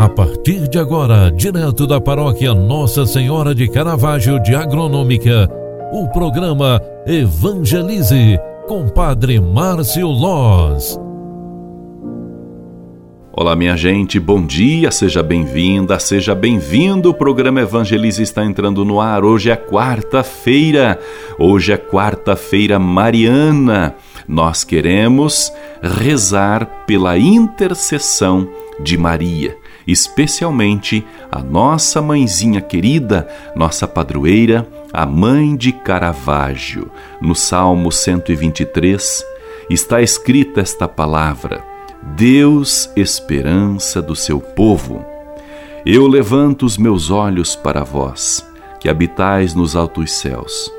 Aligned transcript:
A 0.00 0.08
partir 0.08 0.66
de 0.66 0.78
agora, 0.78 1.30
direto 1.30 1.86
da 1.86 2.00
paróquia 2.00 2.54
Nossa 2.54 3.04
Senhora 3.04 3.54
de 3.54 3.68
Caravaggio 3.68 4.42
de 4.42 4.54
Agronômica, 4.54 5.46
o 5.92 6.08
programa 6.08 6.80
Evangelize 7.06 8.38
com 8.66 8.88
Padre 8.88 9.38
Márcio 9.38 10.06
Loz. 10.06 10.98
Olá, 13.30 13.54
minha 13.54 13.76
gente, 13.76 14.18
bom 14.18 14.40
dia, 14.46 14.90
seja 14.90 15.22
bem-vinda, 15.22 15.98
seja 15.98 16.34
bem-vindo. 16.34 17.10
O 17.10 17.14
programa 17.14 17.60
Evangelize 17.60 18.22
está 18.22 18.42
entrando 18.42 18.86
no 18.86 19.02
ar. 19.02 19.22
Hoje 19.22 19.50
é 19.50 19.56
quarta-feira, 19.56 20.98
hoje 21.38 21.72
é 21.72 21.76
quarta-feira 21.76 22.78
mariana. 22.78 23.94
Nós 24.26 24.64
queremos 24.64 25.52
rezar 25.82 26.86
pela 26.86 27.18
intercessão 27.18 28.48
de 28.82 28.96
Maria 28.96 29.60
especialmente 29.86 31.04
a 31.30 31.40
nossa 31.42 32.00
mãezinha 32.02 32.60
querida, 32.60 33.28
nossa 33.54 33.86
padroeira, 33.86 34.66
a 34.92 35.06
mãe 35.06 35.56
de 35.56 35.72
Caravaggio. 35.72 36.90
No 37.20 37.34
Salmo 37.34 37.90
123 37.90 39.24
está 39.68 40.02
escrita 40.02 40.60
esta 40.60 40.88
palavra: 40.88 41.62
Deus, 42.02 42.90
esperança 42.96 44.00
do 44.02 44.16
seu 44.16 44.40
povo. 44.40 45.04
Eu 45.86 46.06
levanto 46.06 46.66
os 46.66 46.76
meus 46.76 47.10
olhos 47.10 47.56
para 47.56 47.82
vós, 47.82 48.46
que 48.78 48.88
habitais 48.88 49.54
nos 49.54 49.74
altos 49.74 50.12
céus. 50.12 50.70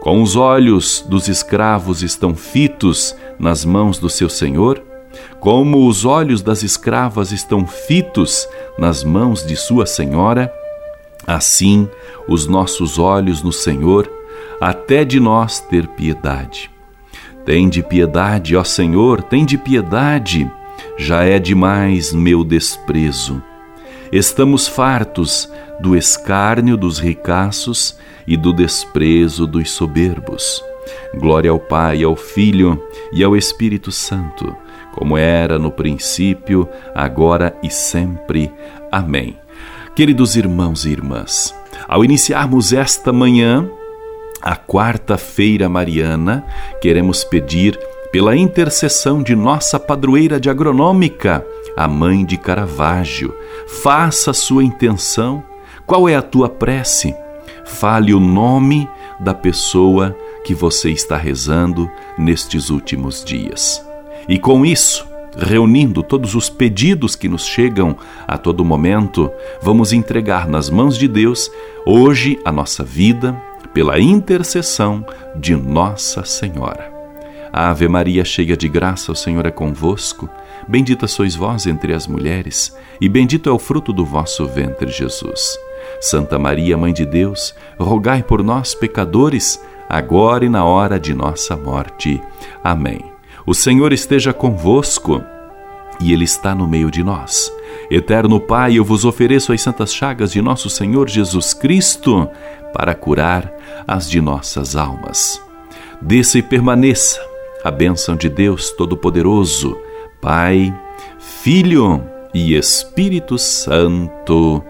Com 0.00 0.22
os 0.22 0.36
olhos 0.36 1.04
dos 1.08 1.28
escravos 1.28 2.02
estão 2.02 2.36
fitos 2.36 3.16
nas 3.38 3.64
mãos 3.64 3.98
do 3.98 4.10
seu 4.10 4.28
Senhor, 4.28 4.82
como 5.40 5.86
os 5.86 6.04
olhos 6.04 6.42
das 6.42 6.62
escravas 6.62 7.32
estão 7.32 7.66
fitos 7.66 8.48
nas 8.78 9.04
mãos 9.04 9.46
de 9.46 9.56
sua 9.56 9.86
senhora, 9.86 10.52
assim 11.26 11.88
os 12.26 12.46
nossos 12.46 12.98
olhos 12.98 13.42
no 13.42 13.52
Senhor, 13.52 14.10
até 14.60 15.04
de 15.04 15.20
nós 15.20 15.60
ter 15.60 15.86
piedade. 15.88 16.70
Tende 17.44 17.82
piedade, 17.82 18.56
ó 18.56 18.64
Senhor, 18.64 19.22
tende 19.22 19.58
piedade, 19.58 20.50
já 20.96 21.24
é 21.24 21.38
demais 21.38 22.12
meu 22.12 22.42
desprezo. 22.42 23.42
Estamos 24.10 24.66
fartos 24.66 25.50
do 25.80 25.96
escárnio 25.96 26.76
dos 26.76 26.98
ricaços 26.98 27.98
e 28.26 28.36
do 28.36 28.52
desprezo 28.52 29.46
dos 29.46 29.72
soberbos. 29.72 30.64
Glória 31.14 31.50
ao 31.50 31.58
Pai, 31.58 32.02
ao 32.02 32.16
Filho 32.16 32.82
e 33.12 33.22
ao 33.22 33.36
Espírito 33.36 33.92
Santo 33.92 34.63
como 34.94 35.18
era 35.18 35.58
no 35.58 35.70
princípio, 35.70 36.68
agora 36.94 37.54
e 37.62 37.70
sempre. 37.70 38.50
Amém. 38.90 39.36
Queridos 39.94 40.36
irmãos 40.36 40.84
e 40.84 40.90
irmãs, 40.90 41.54
ao 41.88 42.04
iniciarmos 42.04 42.72
esta 42.72 43.12
manhã, 43.12 43.68
a 44.40 44.56
quarta-feira 44.56 45.68
mariana, 45.68 46.44
queremos 46.80 47.24
pedir 47.24 47.78
pela 48.12 48.36
intercessão 48.36 49.22
de 49.22 49.34
nossa 49.34 49.78
padroeira 49.78 50.38
de 50.38 50.48
agronômica, 50.48 51.44
a 51.76 51.88
mãe 51.88 52.24
de 52.24 52.36
Caravaggio. 52.36 53.34
Faça 53.66 54.30
a 54.30 54.34
sua 54.34 54.62
intenção. 54.62 55.42
Qual 55.86 56.08
é 56.08 56.14
a 56.14 56.22
tua 56.22 56.48
prece? 56.48 57.14
Fale 57.64 58.14
o 58.14 58.20
nome 58.20 58.88
da 59.18 59.34
pessoa 59.34 60.16
que 60.44 60.54
você 60.54 60.90
está 60.90 61.16
rezando 61.16 61.90
nestes 62.16 62.70
últimos 62.70 63.24
dias. 63.24 63.84
E 64.28 64.38
com 64.38 64.64
isso, 64.64 65.06
reunindo 65.36 66.02
todos 66.02 66.34
os 66.34 66.48
pedidos 66.48 67.16
que 67.16 67.28
nos 67.28 67.46
chegam 67.46 67.96
a 68.26 68.38
todo 68.38 68.64
momento, 68.64 69.30
vamos 69.60 69.92
entregar 69.92 70.48
nas 70.48 70.70
mãos 70.70 70.96
de 70.96 71.08
Deus 71.08 71.50
hoje 71.86 72.38
a 72.44 72.52
nossa 72.52 72.82
vida 72.84 73.34
pela 73.72 73.98
intercessão 73.98 75.04
de 75.34 75.56
Nossa 75.56 76.24
Senhora. 76.24 76.92
Ave 77.52 77.86
Maria, 77.86 78.24
cheia 78.24 78.56
de 78.56 78.68
graça, 78.68 79.12
o 79.12 79.16
Senhor 79.16 79.46
é 79.46 79.50
convosco. 79.50 80.28
Bendita 80.66 81.06
sois 81.06 81.36
vós 81.36 81.66
entre 81.66 81.92
as 81.92 82.06
mulheres, 82.06 82.76
e 83.00 83.08
bendito 83.08 83.48
é 83.48 83.52
o 83.52 83.58
fruto 83.58 83.92
do 83.92 84.04
vosso 84.04 84.46
ventre, 84.46 84.90
Jesus. 84.90 85.56
Santa 86.00 86.38
Maria, 86.38 86.76
Mãe 86.76 86.92
de 86.92 87.04
Deus, 87.04 87.54
rogai 87.78 88.22
por 88.22 88.42
nós, 88.42 88.74
pecadores, 88.74 89.60
agora 89.88 90.44
e 90.44 90.48
na 90.48 90.64
hora 90.64 90.98
de 90.98 91.14
nossa 91.14 91.56
morte. 91.56 92.20
Amém. 92.62 93.13
O 93.46 93.54
Senhor 93.54 93.92
esteja 93.92 94.32
convosco 94.32 95.22
e 96.00 96.12
Ele 96.12 96.24
está 96.24 96.54
no 96.54 96.66
meio 96.66 96.90
de 96.90 97.02
nós. 97.02 97.52
Eterno 97.90 98.40
Pai, 98.40 98.78
eu 98.78 98.84
vos 98.84 99.04
ofereço 99.04 99.52
as 99.52 99.60
santas 99.60 99.92
chagas 99.94 100.32
de 100.32 100.40
nosso 100.40 100.70
Senhor 100.70 101.08
Jesus 101.08 101.52
Cristo 101.52 102.28
para 102.72 102.94
curar 102.94 103.52
as 103.86 104.08
de 104.08 104.20
nossas 104.20 104.74
almas. 104.76 105.40
Desça 106.00 106.38
e 106.38 106.42
permaneça 106.42 107.20
a 107.62 107.70
bênção 107.70 108.16
de 108.16 108.28
Deus 108.28 108.70
Todo-Poderoso, 108.70 109.76
Pai, 110.20 110.74
Filho 111.18 112.02
e 112.32 112.54
Espírito 112.54 113.38
Santo. 113.38 114.62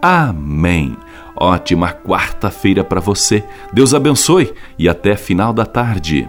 Amém. 0.00 0.96
Ótima 1.36 1.92
quarta-feira 1.92 2.84
para 2.84 3.00
você. 3.00 3.42
Deus 3.72 3.94
abençoe 3.94 4.52
e 4.78 4.88
até 4.88 5.16
final 5.16 5.52
da 5.52 5.66
tarde. 5.66 6.28